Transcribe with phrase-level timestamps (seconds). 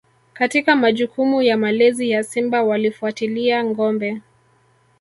[0.33, 4.21] Katika majukumu ya malezi ya Simba walifuatilia ngombe